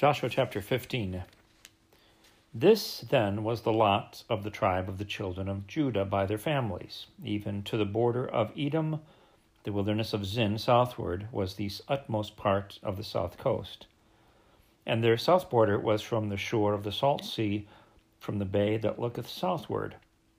[0.00, 1.24] Joshua chapter 15.
[2.54, 6.38] This then was the lot of the tribe of the children of Judah by their
[6.38, 9.02] families, even to the border of Edom,
[9.64, 13.88] the wilderness of Zin southward was the utmost part of the south coast.
[14.86, 17.68] And their south border was from the shore of the salt sea,
[18.18, 19.96] from the bay that looketh southward,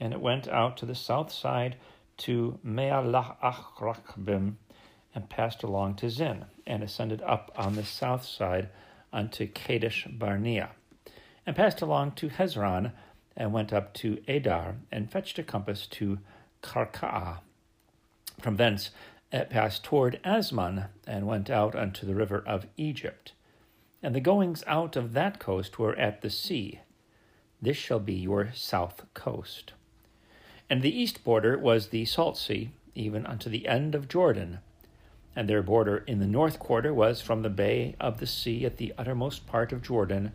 [0.00, 1.76] and it went out to the south side
[2.16, 4.54] to Maalehacrabbim,
[5.14, 8.68] and passed along to Zin, and ascended up on the south side
[9.14, 10.70] unto Kadesh Barnea,
[11.46, 12.92] and passed along to Hezron,
[13.36, 16.18] and went up to Adar, and fetched a compass to
[16.62, 17.38] Karkaa.
[18.40, 18.90] From thence
[19.32, 23.32] it passed toward Azmon, and went out unto the river of Egypt.
[24.02, 26.80] And the goings out of that coast were at the sea.
[27.62, 29.72] This shall be your south coast.
[30.68, 34.58] And the east border was the salt sea, even unto the end of Jordan,
[35.36, 38.76] and their border in the north quarter was from the bay of the sea at
[38.76, 40.32] the uttermost part of Jordan.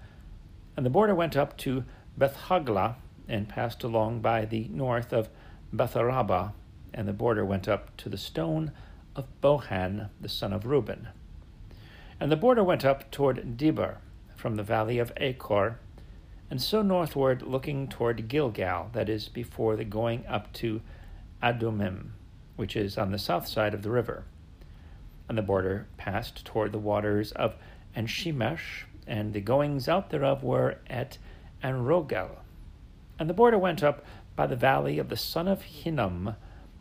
[0.76, 1.84] And the border went up to
[2.18, 2.96] Bethhaglah,
[3.28, 5.30] and passed along by the north of
[5.74, 6.52] Betharaba,
[6.94, 8.72] and the border went up to the stone
[9.16, 11.10] of Bohan, the son of Reuben.
[12.20, 13.98] And the border went up toward Debir,
[14.36, 15.78] from the valley of Achor,
[16.50, 20.82] and so northward looking toward Gilgal, that is before the going up to
[21.44, 22.10] Adumim,
[22.56, 24.26] which is on the south side of the river
[25.30, 27.56] and the border passed toward the waters of
[27.96, 31.20] Enshemesh, and the goings out thereof were at
[31.64, 32.40] Enrogel.
[33.20, 34.04] And the border went up
[34.36, 36.36] by the valley of the son of Hinnom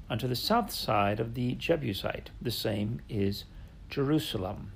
[0.08, 2.30] unto the south side of the Jebusite.
[2.41, 3.44] The same is
[3.91, 4.72] Jerusalem.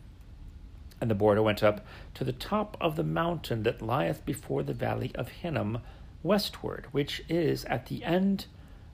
[1.00, 1.84] And the border went up
[2.14, 5.80] to the top of the mountain that lieth before the valley of Hinnom
[6.22, 8.46] westward, which is at the end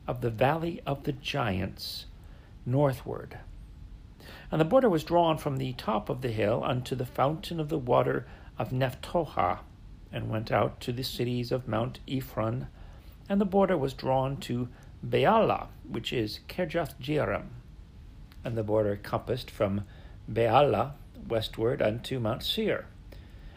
[0.07, 2.07] of the valley of the giants
[2.65, 3.39] northward.
[4.51, 7.69] And the border was drawn from the top of the hill unto the fountain of
[7.69, 8.27] the water
[8.59, 9.59] of Nephtoah,
[10.11, 12.69] and went out to the cities of Mount Ephron.
[13.29, 14.69] And the border was drawn to
[15.07, 17.49] Baalah, which is Kirjath Jearim.
[18.43, 19.85] And the border compassed from
[20.31, 20.93] Baalah
[21.29, 22.87] westward unto Mount Seir,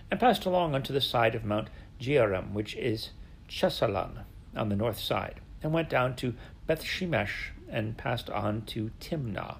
[0.10, 1.70] and passed along unto the side of Mount
[2.02, 3.12] Jearim, which is
[3.48, 4.26] Chesalon,
[4.58, 6.36] on the north side, and went down to
[6.68, 9.56] Bethshemesh, and passed on to Timnah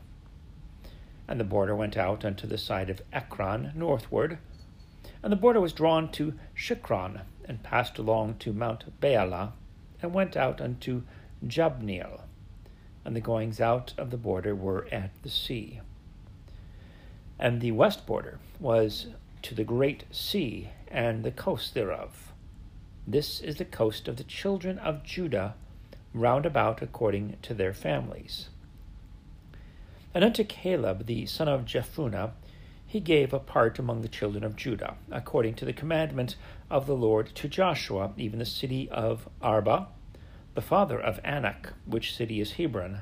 [1.32, 4.38] and the border went out unto the side of Ekron northward.
[5.24, 9.54] And the border was drawn to Shicron, and passed along to Mount Baalah,
[10.02, 11.04] and went out unto
[11.48, 12.24] Jabneel.
[13.06, 15.80] And the goings out of the border were at the sea.
[17.40, 19.08] And the west border was
[19.44, 22.34] to the great sea, and the coast thereof.
[23.08, 25.56] This is the coast of the children of Judah,
[26.14, 28.50] round about according to their families.
[30.14, 32.32] And unto Caleb the son of Jephunneh
[32.86, 36.36] he gave a part among the children of Judah, according to the commandment
[36.70, 39.88] of the Lord to Joshua, even the city of Arba,
[40.56, 43.00] the father of Anak, which city is Hebron.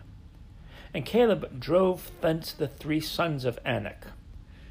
[0.94, 4.06] And Caleb drove thence the three sons of Anak,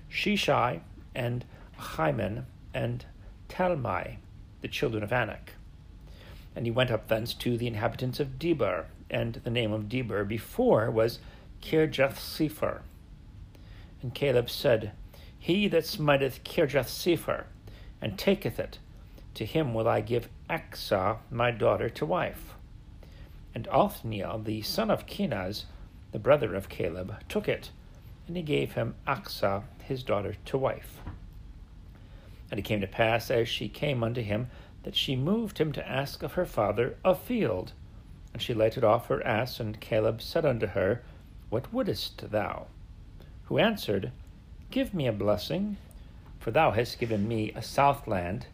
[0.08, 0.82] Sheshai,
[1.16, 1.44] and
[1.80, 3.04] Ahiman, and
[3.48, 4.18] Talmai,
[4.60, 5.54] the children of Anak.
[6.54, 10.28] And he went up thence to the inhabitants of Debir, and the name of Debir
[10.28, 11.18] before was
[11.62, 12.80] Kirjath Sepher.
[14.02, 14.92] And Caleb said,
[15.38, 17.44] He that smiteth Kirjath Sepher,
[18.00, 18.78] and taketh it,
[19.34, 22.54] to him will I give Achsah my daughter to wife.
[23.54, 25.64] And Othniel, the son of Kenaz,
[26.12, 27.70] the brother of Caleb, took it,
[28.26, 31.00] and he gave him Achsah his daughter to wife.
[32.50, 34.48] And it came to pass, as she came unto him,
[34.84, 37.72] that she moved him to ask of her father a field.
[38.32, 41.02] And she lighted off her ass, and Caleb said unto her,
[41.50, 42.66] what wouldest thou?
[43.44, 44.12] Who answered,
[44.70, 45.78] Give me a blessing,
[46.38, 48.46] for thou hast given me a south land.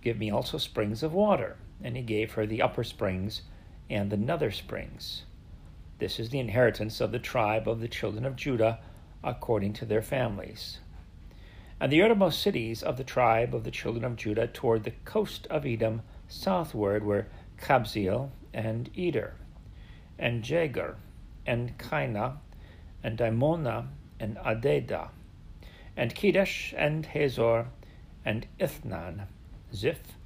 [0.00, 1.56] Give me also springs of water.
[1.84, 3.42] And he gave her the upper springs
[3.90, 5.24] and the nether springs.
[5.98, 8.78] This is the inheritance of the tribe of the children of Judah
[9.22, 10.78] according to their families.
[11.78, 15.46] And the uttermost cities of the tribe of the children of Judah toward the coast
[15.48, 17.26] of Edom southward were
[17.58, 19.34] Kabzeel and Eder,
[20.18, 20.96] and Jagur,
[21.46, 22.36] and Kaina,
[23.02, 23.86] and Dimonah,
[24.20, 25.08] and Adadah,
[25.96, 27.66] and Kedesh, and Hazor,
[28.24, 29.26] and Ithnan,
[29.74, 30.16] Ziph,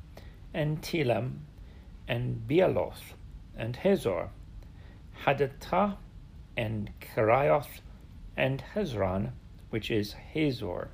[0.53, 1.39] and Telem,
[2.07, 3.15] and Bealoth,
[3.57, 4.29] and Hazor,
[5.25, 5.97] Hadattah,
[6.57, 7.81] and Kerioth,
[8.37, 9.33] and Hezron,
[9.71, 10.89] which is Hazor,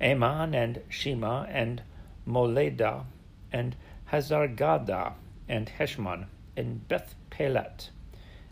[0.00, 1.82] Ammon, and Shema, and
[2.26, 3.04] Moladah
[3.52, 3.76] and
[4.10, 5.12] Hazargaddah,
[5.48, 6.26] and Heshmon,
[6.56, 7.90] and Beth Pelet,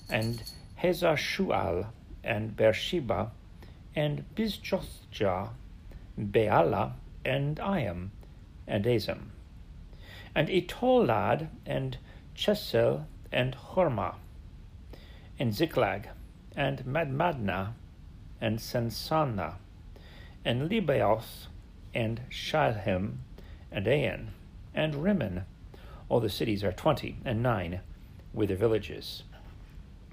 [0.09, 0.43] and
[0.81, 1.89] Hazar Shual,
[2.25, 3.33] and Beersheba,
[3.95, 5.51] and Bizjothjah,
[6.19, 6.93] Beala,
[7.23, 8.13] and Iam,
[8.67, 9.31] and Azim,
[10.35, 11.99] and Eltolad, and
[12.35, 14.15] Chesil, and Hormah,
[15.39, 16.09] and Ziklag,
[16.57, 17.75] and Madmadna,
[18.41, 19.57] and Sansannah,
[20.47, 21.49] and Lebaoth,
[21.95, 23.17] and Shilhim,
[23.71, 24.29] and Aen,
[24.75, 25.45] and Rimmon.
[26.09, 27.81] All the cities are twenty and nine,
[28.33, 29.25] with their villages.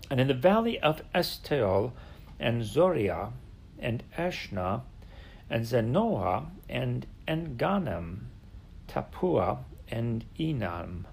[0.09, 1.91] And in the valley of Eshtaol,
[2.39, 3.33] and Zoreah,
[3.79, 4.81] and Ashnah,
[5.49, 8.19] and Zanoah, and Engannim,
[8.87, 9.59] Tappuah,
[9.89, 11.05] and Enam,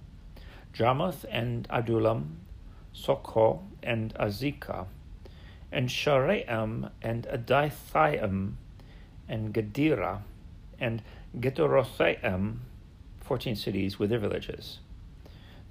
[0.72, 2.40] Jarmuth, and Adullam,
[2.94, 4.86] Socoh, and Azekah,
[5.72, 8.54] and Shaaraim, and Adithaim,
[9.28, 10.20] and Gederah,
[10.78, 11.02] and
[11.38, 12.56] Gedorothaim,
[13.20, 14.78] fourteen cities with their villages,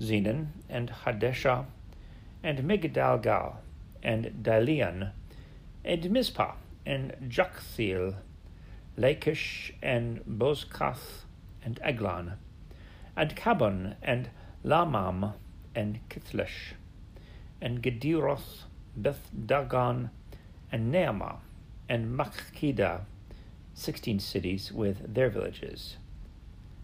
[0.02, 1.66] Zenon, and Hadeshah,
[2.44, 3.56] and Migdalgal,
[4.04, 5.12] and Dalian,
[5.86, 6.56] and Mizpah,
[6.86, 8.16] and Joktheel,
[8.98, 11.24] Lachish, and Bozkath,
[11.64, 12.34] and Eglon,
[13.16, 14.30] and Cabbon, and
[14.66, 15.34] Lahmam,
[15.74, 16.74] and Kithlish,
[17.62, 18.64] and Gederoth,
[18.98, 20.10] Beth Dagon,
[20.72, 21.38] and Naamah,
[21.88, 23.02] and Makkedah,
[23.74, 25.98] sixteen cities with their villages,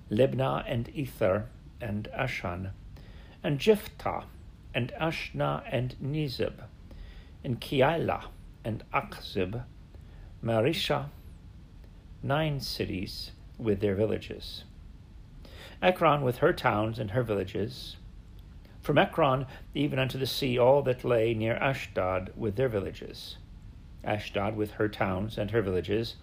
[0.10, 1.48] Libnah, and Ether,
[1.82, 2.72] and Ashan,
[3.44, 4.24] and Jiphtah,
[4.74, 6.64] and Ashnah, and Nezib,
[7.44, 8.26] and Keilah,
[8.64, 9.64] and Achzib,
[10.44, 11.10] Mareshah,
[12.22, 14.64] nine cities with their villages.
[15.82, 17.96] Ekron with her towns and her villages.
[18.82, 23.38] From Ekron even unto the sea, all that lay near Ashdod with their villages.
[24.04, 26.16] Ashdod with her towns and her villages.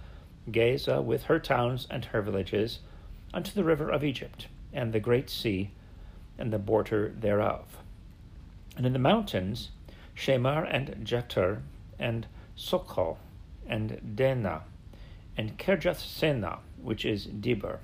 [0.51, 2.79] Gaza with her towns and her villages,
[3.35, 5.73] unto the river of Egypt, and the great sea,
[6.39, 7.79] and the border thereof.
[8.77, 9.71] And in the mountains,
[10.15, 11.63] Shemar and Jetur,
[11.99, 12.27] and
[12.57, 13.17] Socoh,
[13.67, 14.63] and Dena,
[15.37, 17.79] and Kirjath Sena, which is Debir,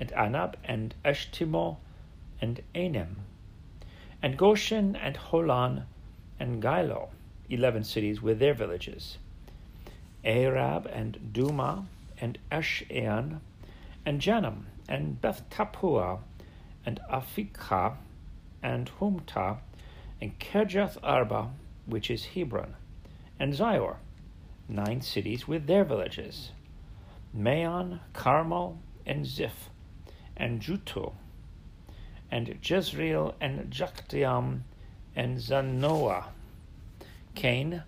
[0.00, 1.76] and Anab, and Eshtemoh,
[2.40, 3.16] and Anem,
[4.22, 5.84] and Goshen, and Holon,
[6.40, 7.10] and Giloh,
[7.50, 9.18] eleven cities with their villages,
[10.24, 11.84] Arab, and Dumah,
[12.20, 13.40] and Eshan,
[14.06, 16.20] and Janam, and Beth Tappuah
[16.86, 17.96] and Aphekah,
[18.62, 19.58] and Humtah,
[20.24, 21.50] and Kirjath Arba,
[21.84, 22.76] which is Hebron,
[23.38, 23.96] and Zior,
[24.66, 26.52] nine cities with their villages,
[27.34, 29.68] Maon, Carmel, and Ziph,
[30.34, 31.12] and Juttah,
[32.30, 34.60] and Jezreel, and Jokdeam,
[35.14, 36.28] and Zanoah,
[37.34, 37.82] Cain,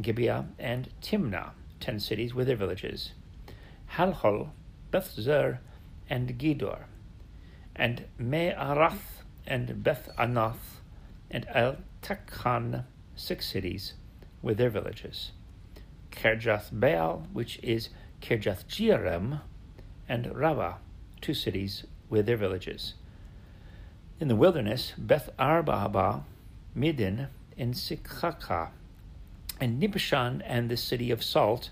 [0.00, 3.12] Gibeah, and Timnah, ten cities with their villages,
[3.96, 4.48] Halhul,
[4.90, 5.58] Bethzur,
[6.08, 6.84] and Gedor,
[7.76, 10.80] and Me'arath, and Beth Anath,
[11.34, 12.84] and El Takhan,
[13.16, 13.94] six cities
[14.40, 15.32] with their villages.
[16.12, 17.88] Kirjath Baal, which is
[18.22, 19.40] Kirjath Jearim,
[20.08, 20.76] and Rabbah,
[21.20, 22.94] two cities with their villages.
[24.20, 26.22] In the wilderness, Beth Arbaba,
[26.72, 27.26] Middin,
[27.58, 28.70] and Secacah,
[29.60, 31.70] and Nibshan, and the city of Salt,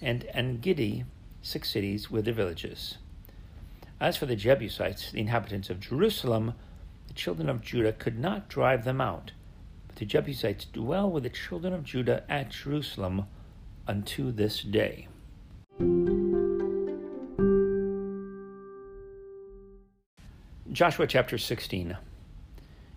[0.00, 1.04] and Engedi,
[1.42, 2.96] six cities with their villages.
[4.00, 6.54] As for the Jebusites, the inhabitants of Jerusalem,
[7.14, 9.30] the children of Judah could not drive them out,
[9.86, 13.26] but the Jebusites dwell with the children of Judah at Jerusalem
[13.86, 15.06] unto this day.
[20.72, 21.96] Joshua chapter 16.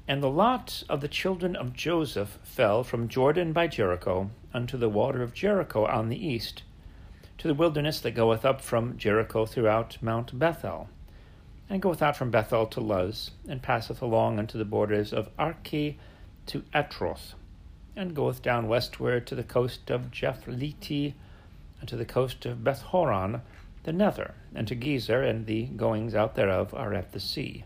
[0.07, 4.89] And the lot of the children of Joseph fell from Jordan by Jericho unto the
[4.89, 6.63] water of Jericho on the east,
[7.38, 10.89] to the wilderness that goeth up from Jericho throughout Mount Bethel,
[11.69, 16.00] and goeth out from Bethel to Luz, and passeth along unto the borders of Archi
[16.45, 17.33] to Ataroth,
[17.95, 21.13] and goeth down westward to the coast of Japhleti,
[21.79, 23.41] and to the coast of Bethhoron,
[23.83, 27.63] the nether, and to Gezer, and the goings out thereof are at the sea.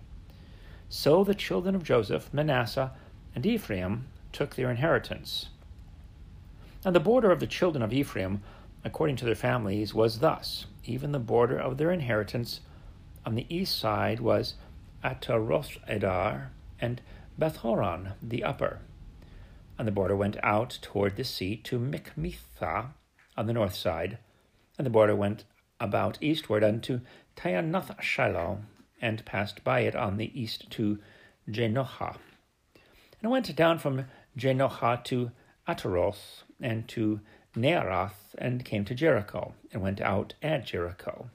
[0.89, 2.91] So the children of Joseph, Manasseh,
[3.35, 5.47] and Ephraim took their inheritance.
[6.83, 8.41] And the border of the children of Ephraim
[8.83, 10.65] according to their families, was thus.
[10.85, 12.61] Even the border of their inheritance
[13.25, 14.55] on the east side was
[15.03, 16.49] Ataroth Edar
[16.79, 17.01] and
[17.39, 18.79] Bethhoron the upper.
[19.77, 22.87] And the border went out toward the sea to Michmethah
[23.37, 24.17] on the north side,
[24.77, 25.45] and the border went
[25.79, 27.01] about eastward unto
[27.35, 28.59] Taanath Shiloh,
[29.01, 30.99] and passed by it on the east to
[31.49, 32.17] Janohah.
[33.21, 34.05] And went down from
[34.37, 35.31] Janohah to
[35.67, 37.21] Ataroth, and to
[37.55, 41.29] Naarath and came to Jericho, and went out at Jericho.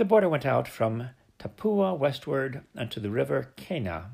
[0.00, 4.06] The border went out from Tappuah westward unto the river Kanah,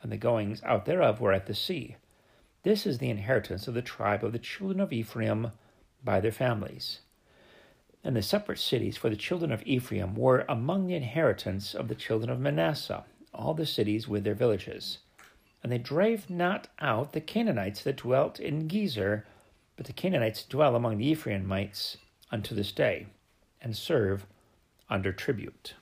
[0.00, 1.96] and the goings out thereof were at the sea.
[2.62, 5.50] This is the inheritance of the tribe of the children of Ephraim
[6.04, 7.00] by their families.
[8.04, 11.96] And the separate cities for the children of Ephraim were among the inheritance of the
[11.96, 14.98] children of Manasseh, all the cities with their villages.
[15.64, 19.24] And they drave not out the Canaanites that dwelt in Gezer,
[19.76, 21.96] but the Canaanites dwell among the Ephraimites
[22.30, 23.08] unto this day,
[23.60, 24.24] and serve
[24.90, 25.74] under tribute.